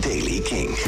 [0.00, 0.78] Daily King.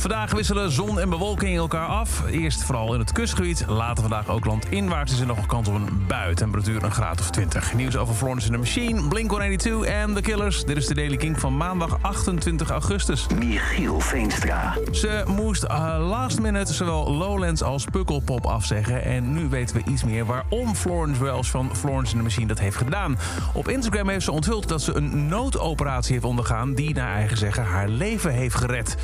[0.00, 2.22] Vandaag wisselen zon en bewolking elkaar af.
[2.30, 3.64] Eerst vooral in het kustgebied.
[3.68, 6.34] Later vandaag ook landinwaarts is er nog een kans op een bui.
[6.34, 7.74] Temperatuur een graad of 20.
[7.74, 10.64] Nieuws over Florence in the Machine, Blink-182 en The Killers.
[10.64, 13.26] Dit is de Daily King van maandag 28 augustus.
[13.38, 14.76] Michiel Veenstra.
[14.92, 19.04] Ze moest uh, last minute zowel Lowlands als Pukkelpop afzeggen.
[19.04, 22.58] En nu weten we iets meer waarom Florence Welsh van Florence in the Machine dat
[22.58, 23.18] heeft gedaan.
[23.52, 26.74] Op Instagram heeft ze onthuld dat ze een noodoperatie heeft ondergaan...
[26.74, 28.96] die naar eigen zeggen haar leven heeft gered.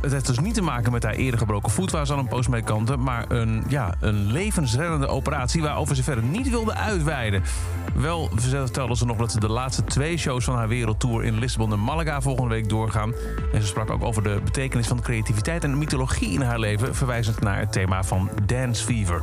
[0.00, 2.28] Het heeft dus niet te maken met haar eerder gebroken voet, waar ze al een
[2.28, 7.42] post mee kantte, maar een, ja, een levensreddende operatie waarover ze verder niet wilde uitweiden.
[7.94, 11.72] Wel vertelde ze nog dat ze de laatste twee shows van haar wereldtour in Lissabon
[11.72, 13.14] en Malaga volgende week doorgaan.
[13.52, 17.40] En ze sprak ook over de betekenis van creativiteit en mythologie in haar leven, verwijzend
[17.40, 19.20] naar het thema van Dance Fever.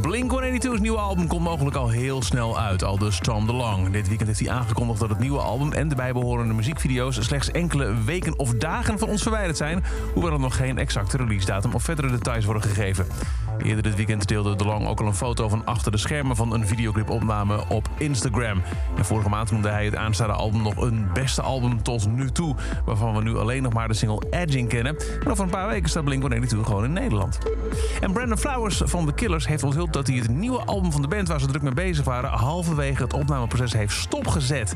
[0.00, 3.90] Blink-182's nieuwe album komt mogelijk al heel snel uit, al dus Tom DeLong.
[3.90, 7.94] Dit weekend heeft hij aangekondigd dat het nieuwe album en de bijbehorende muziekvideo's slechts enkele
[8.04, 11.82] weken of dagen van ons verwijderd zijn, hoewel er nog geen exacte release datum of
[11.82, 13.06] verdere details worden gegeven.
[13.58, 16.66] Eerder dit weekend deelde DeLong ook al een foto van achter de schermen van een
[16.66, 18.62] videoclipopname op Instagram.
[18.96, 22.56] En vorige maand noemde hij het aanstaande album nog een beste album tot nu toe,
[22.84, 24.96] waarvan we nu alleen nog maar de single Edging kennen.
[25.24, 27.38] En over een paar weken staat Blink-182 gewoon in Nederland.
[28.00, 29.62] En Brandon Flowers van The Killers heeft
[29.92, 33.02] dat hij het nieuwe album van de band waar ze druk mee bezig waren halverwege
[33.02, 34.74] het opnameproces heeft stopgezet.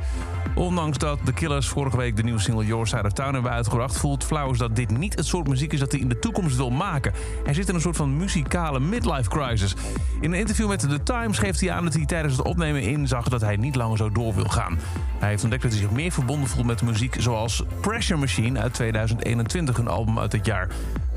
[0.54, 3.98] Ondanks dat The Killers vorige week de nieuwe single Your Side of Town hebben uitgebracht,
[3.98, 6.70] voelt Flowers dat dit niet het soort muziek is dat hij in de toekomst wil
[6.70, 7.12] maken.
[7.44, 9.74] Hij zit in een soort van muzikale midlife crisis.
[10.20, 13.28] In een interview met The Times geeft hij aan dat hij tijdens het opnemen inzag
[13.28, 14.78] dat hij niet langer zo door wil gaan.
[15.18, 18.74] Hij heeft ontdekt dat hij zich meer verbonden voelt met muziek zoals Pressure Machine uit
[18.74, 20.68] 2021, een album uit het jaar.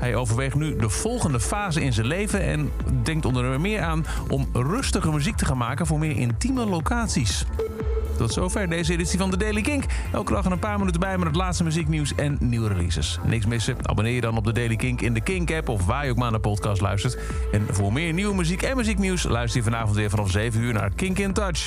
[0.02, 2.70] Hij overweegt nu de volgende fase in zijn leven en
[3.02, 3.81] denkt onder meer
[4.28, 7.44] om rustige muziek te gaan maken voor meer intieme locaties.
[8.16, 9.84] Tot zover deze editie van de Daily Kink.
[10.12, 13.18] Elke dag een paar minuten bij met het laatste muzieknieuws en nieuwe releases.
[13.24, 13.76] Niks missen?
[13.82, 16.30] Abonneer je dan op de Daily Kink in de Kink-app of waar je ook maar
[16.30, 17.18] naar de podcast luistert.
[17.52, 20.90] En voor meer nieuwe muziek en muzieknieuws luister je vanavond weer vanaf 7 uur naar
[20.94, 21.66] Kink in Touch.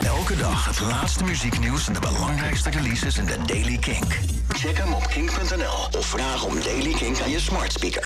[0.00, 4.18] Elke dag het laatste muzieknieuws en de belangrijkste releases in de Daily Kink.
[4.48, 8.00] Check hem op kink.nl of vraag om Daily Kink aan je smart speaker.